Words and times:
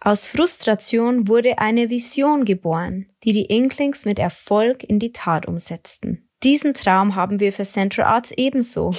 Aus 0.00 0.28
Frustration 0.28 1.26
wurde 1.26 1.58
eine 1.58 1.90
Vision 1.90 2.44
geboren, 2.44 3.10
die 3.24 3.32
die 3.32 3.46
Inklings 3.46 4.04
mit 4.04 4.20
Erfolg 4.20 4.84
in 4.84 5.00
die 5.00 5.10
Tat 5.10 5.46
umsetzten. 5.46 6.30
Diesen 6.44 6.72
Traum 6.72 7.16
haben 7.16 7.40
wir 7.40 7.52
für 7.52 7.64
Central 7.64 8.06
Arts 8.06 8.30
ebenso. 8.30 8.94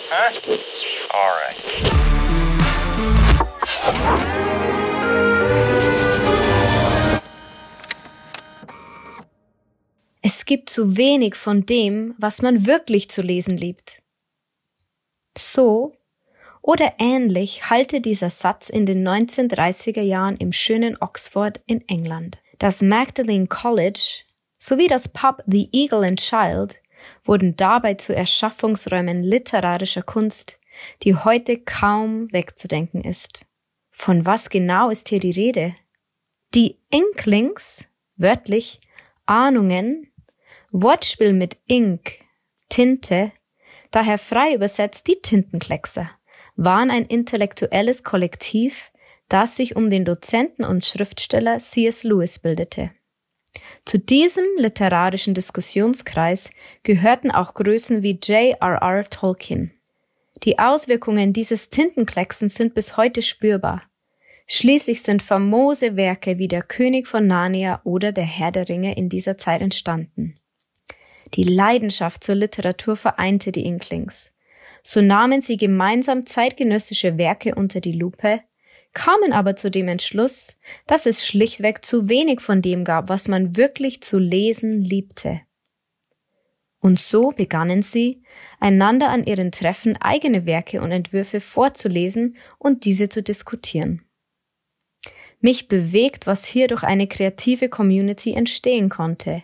Es 10.21 10.43
gibt 10.43 10.69
zu 10.69 10.97
wenig 10.97 11.35
von 11.35 11.65
dem, 11.65 12.13
was 12.17 12.41
man 12.41 12.65
wirklich 12.65 13.09
zu 13.09 13.21
lesen 13.21 13.55
liebt. 13.55 14.01
So 15.37 15.93
oder 16.69 16.93
ähnlich 16.99 17.71
halte 17.71 17.99
dieser 17.99 18.29
Satz 18.29 18.69
in 18.69 18.85
den 18.85 19.03
1930er 19.03 20.03
Jahren 20.03 20.37
im 20.37 20.51
schönen 20.51 20.95
Oxford 21.01 21.59
in 21.65 21.81
England. 21.87 22.37
Das 22.59 22.83
Magdalene 22.83 23.47
College 23.47 24.25
sowie 24.59 24.85
das 24.85 25.07
Pub 25.07 25.41
The 25.47 25.67
Eagle 25.71 26.03
and 26.03 26.19
Child 26.19 26.79
wurden 27.23 27.55
dabei 27.55 27.95
zu 27.95 28.15
Erschaffungsräumen 28.15 29.23
literarischer 29.23 30.03
Kunst, 30.03 30.59
die 31.01 31.15
heute 31.15 31.57
kaum 31.57 32.31
wegzudenken 32.31 33.01
ist. 33.03 33.47
Von 33.89 34.27
was 34.27 34.51
genau 34.51 34.91
ist 34.91 35.09
hier 35.09 35.19
die 35.19 35.31
Rede? 35.31 35.75
Die 36.53 36.77
Inklings, 36.91 37.85
wörtlich 38.15 38.79
Ahnungen, 39.25 40.11
Wortspiel 40.71 41.33
mit 41.33 41.57
Ink, 41.65 42.19
Tinte, 42.69 43.31
daher 43.89 44.19
frei 44.19 44.53
übersetzt 44.53 45.07
die 45.07 45.19
Tintenkleckser 45.19 46.11
waren 46.59 46.91
ein 46.91 47.05
intellektuelles 47.05 48.03
Kollektiv, 48.03 48.91
das 49.29 49.55
sich 49.55 49.77
um 49.77 49.89
den 49.89 50.03
Dozenten 50.03 50.65
und 50.65 50.83
Schriftsteller 50.83 51.59
C.S. 51.59 52.03
Lewis 52.03 52.39
bildete. 52.39 52.91
Zu 53.85 53.97
diesem 53.97 54.43
literarischen 54.57 55.33
Diskussionskreis 55.33 56.49
gehörten 56.83 57.31
auch 57.31 57.53
Größen 57.53 58.03
wie 58.03 58.19
J.R.R. 58.21 59.09
Tolkien. 59.09 59.71
Die 60.43 60.59
Auswirkungen 60.59 61.31
dieses 61.31 61.69
Tintenklecksens 61.69 62.55
sind 62.55 62.73
bis 62.73 62.97
heute 62.97 63.21
spürbar. 63.21 63.83
Schließlich 64.45 65.01
sind 65.01 65.23
famose 65.23 65.95
Werke 65.95 66.39
wie 66.39 66.49
Der 66.49 66.63
König 66.63 67.07
von 67.07 67.25
Narnia 67.25 67.79
oder 67.85 68.11
Der 68.11 68.25
Herr 68.25 68.51
der 68.51 68.67
Ringe 68.67 68.97
in 68.97 69.07
dieser 69.07 69.37
Zeit 69.37 69.61
entstanden. 69.61 70.35
Die 71.35 71.43
Leidenschaft 71.43 72.21
zur 72.21 72.35
Literatur 72.35 72.97
vereinte 72.97 73.53
die 73.53 73.63
Inklings. 73.63 74.33
So 74.83 75.01
nahmen 75.01 75.41
sie 75.41 75.57
gemeinsam 75.57 76.25
zeitgenössische 76.25 77.17
Werke 77.17 77.55
unter 77.55 77.81
die 77.81 77.93
Lupe, 77.93 78.41
kamen 78.93 79.33
aber 79.33 79.55
zu 79.55 79.69
dem 79.69 79.87
Entschluss, 79.87 80.57
dass 80.87 81.05
es 81.05 81.25
schlichtweg 81.25 81.85
zu 81.85 82.09
wenig 82.09 82.41
von 82.41 82.61
dem 82.61 82.83
gab, 82.83 83.09
was 83.09 83.27
man 83.27 83.55
wirklich 83.55 84.01
zu 84.01 84.17
lesen 84.17 84.81
liebte. 84.81 85.41
Und 86.79 86.99
so 86.99 87.31
begannen 87.31 87.81
sie, 87.81 88.23
einander 88.59 89.09
an 89.09 89.25
ihren 89.25 89.51
Treffen 89.51 89.97
eigene 89.97 90.45
Werke 90.45 90.81
und 90.81 90.91
Entwürfe 90.91 91.41
vorzulesen 91.41 92.37
und 92.57 92.85
diese 92.85 93.09
zu 93.09 93.21
diskutieren. 93.21 94.05
Mich 95.41 95.67
bewegt, 95.67 96.25
was 96.27 96.45
hier 96.45 96.67
durch 96.67 96.83
eine 96.83 97.07
kreative 97.07 97.69
Community 97.69 98.33
entstehen 98.33 98.89
konnte. 98.89 99.43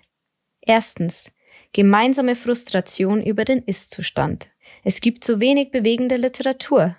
Erstens, 0.62 1.32
gemeinsame 1.74 2.36
Frustration 2.36 3.24
über 3.24 3.46
den 3.46 3.62
Ist-Zustand. 3.62 4.50
Es 4.88 5.02
gibt 5.02 5.24
zu 5.24 5.42
wenig 5.42 5.72
bewegende 5.72 6.16
Literatur. 6.16 6.96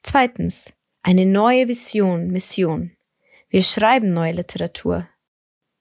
Zweitens, 0.00 0.72
eine 1.02 1.26
neue 1.26 1.66
Vision, 1.66 2.28
Mission. 2.28 2.96
Wir 3.48 3.62
schreiben 3.62 4.12
neue 4.12 4.30
Literatur. 4.30 5.08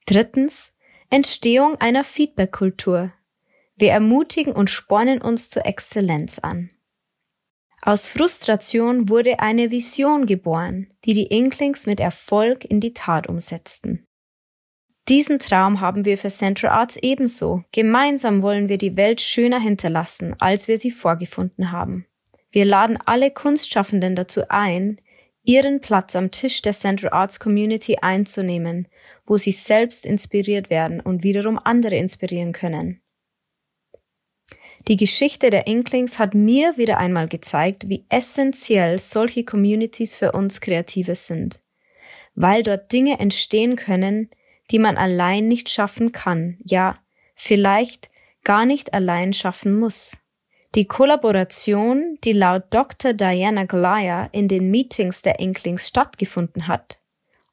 Drittens, 0.07 0.75
Entstehung 1.11 1.75
einer 1.79 2.03
Feedback-Kultur. 2.03 3.13
Wir 3.75 3.91
ermutigen 3.91 4.53
und 4.53 4.71
spornen 4.71 5.21
uns 5.21 5.51
zur 5.51 5.67
Exzellenz 5.67 6.39
an. 6.39 6.71
Aus 7.83 8.09
Frustration 8.09 9.07
wurde 9.07 9.39
eine 9.39 9.69
Vision 9.69 10.25
geboren, 10.25 10.91
die 11.05 11.13
die 11.13 11.27
Inklings 11.27 11.85
mit 11.85 11.99
Erfolg 11.99 12.65
in 12.65 12.79
die 12.79 12.93
Tat 12.93 13.27
umsetzten. 13.29 14.08
Diesen 15.09 15.39
Traum 15.39 15.81
haben 15.81 16.05
wir 16.05 16.19
für 16.19 16.29
Central 16.29 16.71
Arts 16.71 16.95
ebenso. 16.95 17.63
Gemeinsam 17.71 18.43
wollen 18.43 18.69
wir 18.69 18.77
die 18.77 18.95
Welt 18.95 19.21
schöner 19.21 19.59
hinterlassen, 19.59 20.35
als 20.37 20.67
wir 20.67 20.77
sie 20.77 20.91
vorgefunden 20.91 21.71
haben. 21.71 22.05
Wir 22.51 22.63
laden 22.63 22.99
alle 23.05 23.31
Kunstschaffenden 23.31 24.15
dazu 24.15 24.43
ein, 24.49 25.01
ihren 25.43 25.81
Platz 25.81 26.15
am 26.15 26.29
Tisch 26.29 26.61
der 26.61 26.73
Central 26.73 27.11
Arts 27.11 27.39
Community 27.39 27.97
einzunehmen, 27.99 28.87
wo 29.25 29.37
sie 29.37 29.51
selbst 29.51 30.05
inspiriert 30.05 30.69
werden 30.69 30.99
und 30.99 31.23
wiederum 31.23 31.57
andere 31.57 31.95
inspirieren 31.95 32.51
können. 32.51 33.01
Die 34.87 34.97
Geschichte 34.97 35.49
der 35.49 35.65
Inklings 35.65 36.19
hat 36.19 36.35
mir 36.35 36.77
wieder 36.77 36.99
einmal 36.99 37.27
gezeigt, 37.27 37.89
wie 37.89 38.05
essentiell 38.09 38.99
solche 38.99 39.43
Communities 39.43 40.15
für 40.15 40.33
uns 40.33 40.61
Kreative 40.61 41.15
sind, 41.15 41.61
weil 42.35 42.61
dort 42.61 42.91
Dinge 42.91 43.19
entstehen 43.19 43.75
können, 43.75 44.29
die 44.71 44.79
man 44.79 44.97
allein 44.97 45.47
nicht 45.47 45.69
schaffen 45.69 46.11
kann, 46.11 46.57
ja, 46.63 46.97
vielleicht 47.35 48.09
gar 48.43 48.65
nicht 48.65 48.93
allein 48.93 49.33
schaffen 49.33 49.77
muss. 49.77 50.17
Die 50.75 50.85
Kollaboration, 50.85 52.19
die 52.23 52.33
laut 52.33 52.65
Dr. 52.69 53.13
Diana 53.13 53.65
Glaya 53.65 54.29
in 54.31 54.47
den 54.47 54.69
Meetings 54.69 55.23
der 55.23 55.39
Inklings 55.39 55.87
stattgefunden 55.87 56.67
hat, 56.67 57.01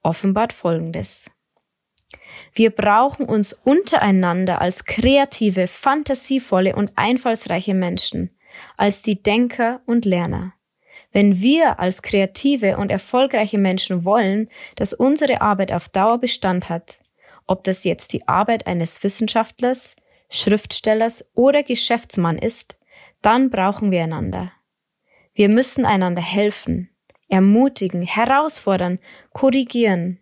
offenbart 0.02 0.52
Folgendes. 0.52 1.30
Wir 2.52 2.70
brauchen 2.70 3.26
uns 3.26 3.54
untereinander 3.54 4.60
als 4.60 4.84
kreative, 4.84 5.66
fantasievolle 5.66 6.76
und 6.76 6.92
einfallsreiche 6.96 7.74
Menschen, 7.74 8.36
als 8.76 9.02
die 9.02 9.22
Denker 9.22 9.80
und 9.86 10.04
Lerner. 10.04 10.52
Wenn 11.12 11.40
wir 11.40 11.80
als 11.80 12.02
kreative 12.02 12.76
und 12.76 12.90
erfolgreiche 12.90 13.58
Menschen 13.58 14.04
wollen, 14.04 14.50
dass 14.74 14.92
unsere 14.92 15.40
Arbeit 15.40 15.72
auf 15.72 15.88
Dauer 15.88 16.18
Bestand 16.18 16.68
hat, 16.68 16.98
ob 17.46 17.64
das 17.64 17.84
jetzt 17.84 18.12
die 18.12 18.26
Arbeit 18.26 18.66
eines 18.66 19.02
Wissenschaftlers, 19.02 19.96
Schriftstellers 20.28 21.30
oder 21.34 21.62
Geschäftsmann 21.62 22.38
ist, 22.38 22.78
dann 23.22 23.50
brauchen 23.50 23.90
wir 23.90 24.02
einander. 24.02 24.52
Wir 25.34 25.48
müssen 25.48 25.84
einander 25.84 26.22
helfen, 26.22 26.90
ermutigen, 27.28 28.02
herausfordern, 28.02 28.98
korrigieren, 29.32 30.20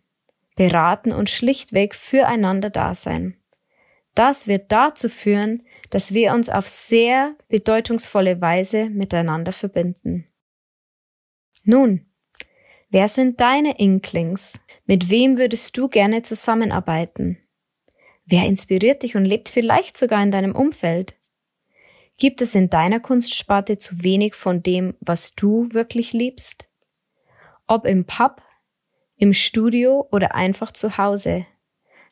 beraten 0.57 1.13
und 1.13 1.31
schlichtweg 1.31 1.95
füreinander 1.95 2.71
da 2.71 2.95
sein. 2.95 3.37
Das 4.15 4.47
wird 4.47 4.71
dazu 4.71 5.09
führen, 5.09 5.65
dass 5.91 6.15
wir 6.15 6.33
uns 6.33 6.49
auf 6.49 6.67
sehr 6.67 7.35
bedeutungsvolle 7.49 8.41
Weise 8.41 8.89
miteinander 8.91 9.53
verbinden. 9.53 10.29
Nun, 11.65 12.07
wer 12.95 13.09
sind 13.09 13.41
deine 13.41 13.81
Inklings? 13.81 14.65
Mit 14.87 15.11
wem 15.11 15.37
würdest 15.37 15.77
du 15.77 15.89
gerne 15.89 16.23
zusammenarbeiten? 16.23 17.39
Wer 18.25 18.47
inspiriert 18.47 19.03
dich 19.03 19.17
und 19.17 19.25
lebt 19.25 19.49
vielleicht 19.49 19.97
sogar 19.97 20.23
in 20.23 20.31
deinem 20.31 20.55
Umfeld? 20.55 21.17
Gibt 22.19 22.41
es 22.41 22.55
in 22.55 22.71
deiner 22.71 23.01
Kunstsparte 23.01 23.79
zu 23.79 24.05
wenig 24.05 24.35
von 24.35 24.63
dem, 24.63 24.95
was 25.01 25.35
du 25.35 25.67
wirklich 25.73 26.13
liebst? 26.13 26.69
Ob 27.67 27.85
im 27.85 28.05
Pub, 28.05 28.41
im 29.17 29.33
Studio 29.33 30.07
oder 30.13 30.37
einfach 30.37 30.71
zu 30.71 30.97
Hause. 30.97 31.47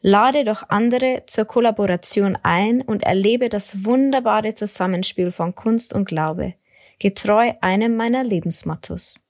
Lade 0.00 0.42
doch 0.42 0.68
andere 0.68 1.22
zur 1.26 1.44
Kollaboration 1.44 2.36
ein 2.42 2.82
und 2.82 3.04
erlebe 3.04 3.48
das 3.48 3.84
wunderbare 3.84 4.54
Zusammenspiel 4.54 5.30
von 5.30 5.54
Kunst 5.54 5.94
und 5.94 6.06
Glaube, 6.06 6.54
getreu 6.98 7.52
einem 7.60 7.94
meiner 7.94 8.24
Lebensmottos. 8.24 9.20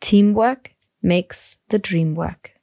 Teamwork 0.00 0.72
makes 1.02 1.56
the 1.68 1.78
dream 1.78 2.14
work. 2.14 2.59